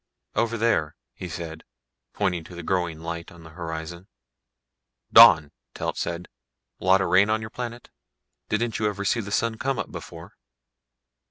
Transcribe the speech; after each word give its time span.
"Over 0.33 0.57
there," 0.57 0.95
he 1.13 1.29
said, 1.29 1.63
pointing 2.11 2.43
to 2.45 2.55
the 2.55 2.63
growing 2.63 3.01
light 3.01 3.31
on 3.31 3.43
the 3.43 3.51
horizon. 3.51 4.07
"Dawn," 5.13 5.51
Telt 5.75 5.95
said. 5.95 6.27
"Lotta 6.79 7.05
rain 7.05 7.29
on 7.29 7.39
your 7.39 7.51
planet? 7.51 7.91
Didn't 8.49 8.79
you 8.79 8.87
ever 8.87 9.05
see 9.05 9.19
the 9.19 9.29
sun 9.29 9.59
come 9.59 9.77
up 9.77 9.91
before?" 9.91 10.37